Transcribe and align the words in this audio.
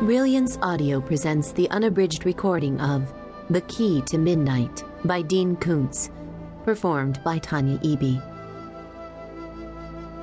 Brilliance 0.00 0.58
Audio 0.62 0.98
presents 0.98 1.52
the 1.52 1.68
unabridged 1.68 2.24
recording 2.24 2.80
of 2.80 3.12
The 3.50 3.60
Key 3.60 4.00
to 4.06 4.16
Midnight 4.16 4.82
by 5.04 5.20
Dean 5.20 5.56
Koontz, 5.56 6.10
performed 6.64 7.22
by 7.22 7.36
Tanya 7.36 7.76
Eby. 7.80 8.18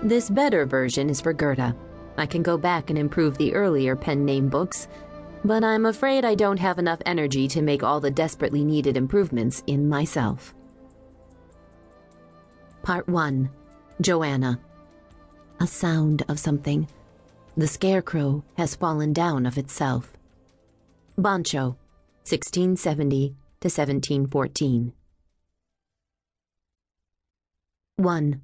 This 0.02 0.32
better 0.32 0.66
version 0.66 1.12
is 1.12 1.22
for 1.22 1.32
Gerda. 1.32 1.76
I 2.18 2.26
can 2.26 2.42
go 2.42 2.58
back 2.58 2.90
and 2.90 2.98
improve 2.98 3.38
the 3.38 3.54
earlier 3.54 3.96
pen 3.96 4.26
name 4.26 4.50
books, 4.50 4.88
but 5.46 5.64
I'm 5.64 5.86
afraid 5.86 6.26
I 6.26 6.34
don't 6.34 6.60
have 6.60 6.80
enough 6.80 7.00
energy 7.06 7.48
to 7.50 7.62
make 7.62 7.84
all 7.84 8.00
the 8.00 8.10
desperately 8.10 8.66
needed 8.66 8.98
improvements 8.98 9.62
in 9.68 9.88
myself. 9.88 10.56
Part 12.82 13.08
1 13.08 13.48
Joanna. 14.02 14.60
A 15.60 15.68
sound 15.68 16.24
of 16.28 16.40
something. 16.40 16.88
The 17.58 17.68
scarecrow 17.68 18.44
has 18.56 18.76
fallen 18.76 19.14
down 19.14 19.48
of 19.48 19.58
itself. 19.58 20.14
Boncho, 21.18 21.76
1670 22.22 23.30
to 23.30 23.66
1714. 23.66 24.94
1. 27.96 28.42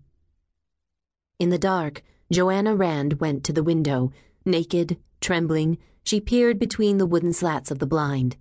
In 1.37 1.49
the 1.49 1.59
dark, 1.59 2.01
Joanna 2.31 2.75
Rand 2.75 3.19
went 3.19 3.43
to 3.43 3.53
the 3.53 3.61
window. 3.61 4.11
Naked, 4.45 4.97
trembling, 5.21 5.77
she 6.03 6.19
peered 6.19 6.57
between 6.57 6.97
the 6.97 7.05
wooden 7.05 7.33
slats 7.33 7.69
of 7.69 7.77
the 7.77 7.85
blind. 7.85 8.37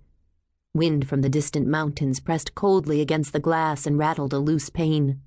Wind 0.73 1.07
from 1.07 1.21
the 1.21 1.29
distant 1.29 1.67
mountains 1.67 2.19
pressed 2.19 2.55
coldly 2.55 2.99
against 2.99 3.31
the 3.31 3.39
glass 3.39 3.85
and 3.85 3.99
rattled 3.99 4.33
a 4.33 4.39
loose 4.39 4.71
pane. 4.71 5.21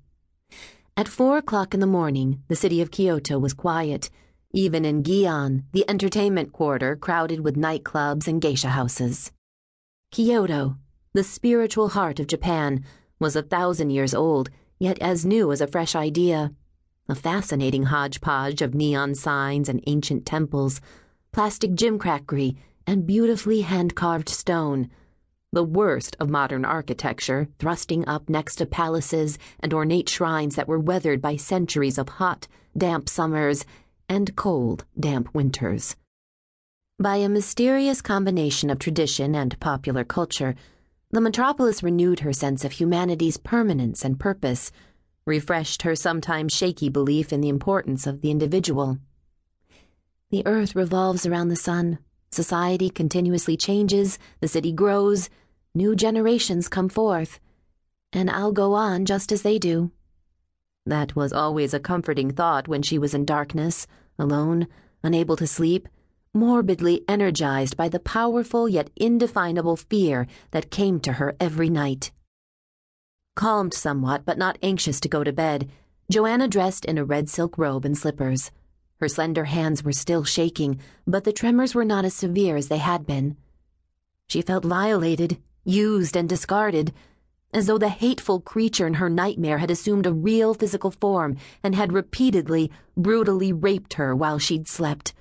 At 0.97 1.07
four 1.07 1.37
o'clock 1.37 1.73
in 1.73 1.79
the 1.79 1.87
morning, 1.87 2.43
the 2.49 2.55
city 2.57 2.81
of 2.81 2.91
Kyoto 2.91 3.39
was 3.39 3.53
quiet, 3.53 4.09
even 4.53 4.85
in 4.85 5.03
Gion, 5.03 5.63
the 5.73 5.85
entertainment 5.89 6.51
quarter 6.51 6.95
crowded 6.95 7.41
with 7.41 7.55
nightclubs 7.55 8.27
and 8.27 8.41
geisha 8.41 8.69
houses. 8.69 9.31
Kyoto, 10.11 10.77
the 11.13 11.23
spiritual 11.23 11.89
heart 11.89 12.19
of 12.19 12.27
Japan, 12.27 12.83
was 13.19 13.35
a 13.35 13.43
thousand 13.43 13.89
years 13.89 14.13
old, 14.13 14.49
yet 14.79 14.97
as 14.99 15.25
new 15.25 15.51
as 15.51 15.61
a 15.61 15.67
fresh 15.67 15.95
idea. 15.95 16.51
A 17.09 17.15
fascinating 17.15 17.83
hodgepodge 17.83 18.61
of 18.61 18.75
neon 18.75 19.15
signs 19.15 19.69
and 19.69 19.83
ancient 19.87 20.25
temples, 20.25 20.81
plastic 21.31 21.71
gimcrackery, 21.71 22.57
and 22.85 23.07
beautifully 23.07 23.61
hand 23.61 23.95
carved 23.95 24.29
stone 24.29 24.89
the 25.53 25.63
worst 25.63 26.15
of 26.19 26.29
modern 26.29 26.65
architecture, 26.65 27.47
thrusting 27.57 28.07
up 28.07 28.29
next 28.29 28.57
to 28.57 28.65
palaces 28.65 29.39
and 29.61 29.73
ornate 29.73 30.09
shrines 30.09 30.55
that 30.55 30.67
were 30.67 30.79
weathered 30.79 31.21
by 31.21 31.35
centuries 31.37 31.97
of 31.97 32.09
hot, 32.09 32.47
damp 32.77 33.07
summers 33.07 33.65
and 34.09 34.35
cold, 34.35 34.85
damp 34.99 35.33
winters. 35.33 35.95
By 36.99 37.17
a 37.17 37.29
mysterious 37.29 38.01
combination 38.01 38.69
of 38.69 38.79
tradition 38.79 39.35
and 39.35 39.59
popular 39.59 40.03
culture, 40.03 40.55
the 41.11 41.21
metropolis 41.21 41.83
renewed 41.83 42.21
her 42.21 42.33
sense 42.33 42.65
of 42.65 42.73
humanity's 42.73 43.37
permanence 43.37 44.03
and 44.03 44.19
purpose, 44.19 44.71
refreshed 45.25 45.83
her 45.83 45.95
sometimes 45.95 46.53
shaky 46.53 46.89
belief 46.89 47.31
in 47.31 47.41
the 47.41 47.49
importance 47.49 48.07
of 48.07 48.21
the 48.21 48.31
individual. 48.31 48.97
The 50.29 50.45
earth 50.45 50.75
revolves 50.75 51.25
around 51.25 51.49
the 51.49 51.55
sun 51.55 51.99
Society 52.31 52.89
continuously 52.89 53.55
changes, 53.55 54.19
the 54.41 54.47
city 54.47 54.71
grows, 54.71 55.29
new 55.73 55.95
generations 55.95 56.67
come 56.67 56.89
forth, 56.89 57.39
and 58.11 58.29
I'll 58.29 58.51
go 58.51 58.73
on 58.73 59.05
just 59.05 59.31
as 59.31 59.43
they 59.43 59.57
do. 59.57 59.91
That 60.87 61.17
was 61.17 61.33
always 61.33 61.73
a 61.73 61.81
comforting 61.81 62.31
thought 62.31 62.69
when 62.69 62.81
she 62.81 62.97
was 62.97 63.13
in 63.13 63.25
darkness, 63.25 63.87
alone, 64.17 64.67
unable 65.03 65.35
to 65.35 65.45
sleep, 65.45 65.89
morbidly 66.33 67.03
energized 67.09 67.75
by 67.75 67.89
the 67.89 67.99
powerful 67.99 68.69
yet 68.69 68.89
indefinable 68.95 69.75
fear 69.75 70.27
that 70.51 70.71
came 70.71 71.01
to 71.01 71.13
her 71.13 71.35
every 71.41 71.69
night. 71.69 72.11
Calmed 73.35 73.73
somewhat, 73.73 74.23
but 74.23 74.37
not 74.37 74.57
anxious 74.63 75.01
to 75.01 75.09
go 75.09 75.25
to 75.25 75.33
bed, 75.33 75.69
Joanna 76.09 76.47
dressed 76.47 76.85
in 76.85 76.97
a 76.97 77.03
red 77.03 77.27
silk 77.27 77.57
robe 77.57 77.83
and 77.83 77.97
slippers. 77.97 78.49
Her 79.01 79.09
slender 79.09 79.43
hands 79.43 79.83
were 79.83 79.91
still 79.91 80.23
shaking, 80.23 80.79
but 81.05 81.25
the 81.25 81.33
tremors 81.33 81.75
were 81.75 81.83
not 81.83 82.05
as 82.05 82.13
severe 82.13 82.55
as 82.55 82.69
they 82.69 82.77
had 82.77 83.05
been. 83.05 83.35
She 84.29 84.41
felt 84.41 84.63
violated, 84.63 85.37
used, 85.65 86.15
and 86.15 86.29
discarded, 86.29 86.93
as 87.53 87.67
though 87.67 87.77
the 87.77 87.89
hateful 87.89 88.39
creature 88.39 88.85
in 88.85 88.95
her 88.95 89.09
nightmare 89.09 89.57
had 89.57 89.71
assumed 89.71 90.05
a 90.05 90.13
real 90.13 90.53
physical 90.53 90.91
form 90.91 91.37
and 91.63 91.75
had 91.75 91.93
repeatedly, 91.93 92.71
brutally 92.95 93.53
raped 93.53 93.93
her 93.93 94.15
while 94.15 94.37
she'd 94.37 94.67
slept. 94.67 95.13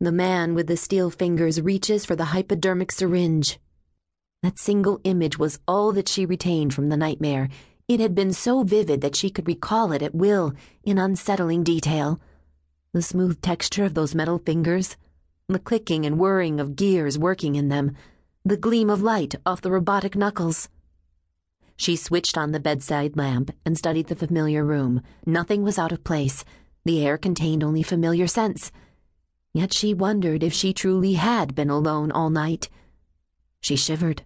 The 0.00 0.12
man 0.12 0.54
with 0.54 0.66
the 0.66 0.76
steel 0.76 1.10
fingers 1.10 1.60
reaches 1.60 2.04
for 2.04 2.16
the 2.16 2.26
hypodermic 2.26 2.92
syringe. 2.92 3.58
That 4.42 4.58
single 4.58 5.00
image 5.04 5.38
was 5.38 5.58
all 5.66 5.92
that 5.92 6.08
she 6.08 6.26
retained 6.26 6.74
from 6.74 6.88
the 6.88 6.96
nightmare. 6.96 7.48
It 7.88 8.00
had 8.00 8.14
been 8.14 8.32
so 8.32 8.62
vivid 8.62 9.00
that 9.00 9.16
she 9.16 9.30
could 9.30 9.46
recall 9.46 9.92
it 9.92 10.02
at 10.02 10.14
will, 10.14 10.52
in 10.82 10.98
unsettling 10.98 11.64
detail 11.64 12.20
the 12.94 13.02
smooth 13.02 13.40
texture 13.42 13.84
of 13.84 13.94
those 13.94 14.14
metal 14.14 14.38
fingers, 14.38 14.96
the 15.48 15.58
clicking 15.58 16.06
and 16.06 16.16
whirring 16.16 16.60
of 16.60 16.76
gears 16.76 17.18
working 17.18 17.56
in 17.56 17.68
them, 17.68 17.96
the 18.44 18.56
gleam 18.56 18.88
of 18.88 19.02
light 19.02 19.34
off 19.44 19.60
the 19.60 19.70
robotic 19.72 20.14
knuckles. 20.14 20.68
She 21.76 21.96
switched 21.96 22.38
on 22.38 22.52
the 22.52 22.60
bedside 22.60 23.16
lamp 23.16 23.50
and 23.64 23.76
studied 23.76 24.06
the 24.06 24.16
familiar 24.16 24.64
room. 24.64 25.02
Nothing 25.26 25.62
was 25.62 25.78
out 25.78 25.92
of 25.92 26.04
place. 26.04 26.44
The 26.84 27.04
air 27.04 27.18
contained 27.18 27.64
only 27.64 27.82
familiar 27.82 28.26
scents. 28.26 28.70
Yet 29.52 29.72
she 29.72 29.94
wondered 29.94 30.42
if 30.42 30.52
she 30.52 30.72
truly 30.72 31.14
had 31.14 31.54
been 31.54 31.70
alone 31.70 32.12
all 32.12 32.30
night. 32.30 32.68
She 33.60 33.76
shivered. 33.76 34.22